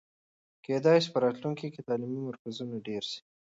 [0.65, 3.19] کېدای سي په راتلونکي کې تعلیمي مرکزونه ډېر سي.